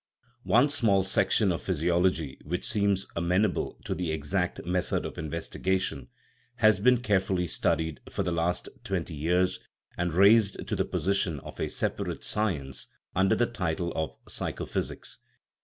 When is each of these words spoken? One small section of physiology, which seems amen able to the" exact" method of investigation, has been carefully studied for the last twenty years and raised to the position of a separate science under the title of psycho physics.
One 0.45 0.67
small 0.67 1.03
section 1.03 1.51
of 1.51 1.61
physiology, 1.61 2.39
which 2.43 2.67
seems 2.67 3.05
amen 3.15 3.45
able 3.45 3.77
to 3.85 3.93
the" 3.93 4.11
exact" 4.11 4.65
method 4.65 5.05
of 5.05 5.19
investigation, 5.19 6.07
has 6.55 6.79
been 6.79 7.03
carefully 7.03 7.45
studied 7.45 7.99
for 8.09 8.23
the 8.23 8.31
last 8.31 8.67
twenty 8.83 9.13
years 9.13 9.59
and 9.99 10.11
raised 10.11 10.67
to 10.67 10.75
the 10.75 10.85
position 10.85 11.39
of 11.41 11.59
a 11.59 11.69
separate 11.69 12.23
science 12.23 12.87
under 13.15 13.35
the 13.35 13.45
title 13.45 13.91
of 13.95 14.15
psycho 14.27 14.65
physics. 14.65 15.19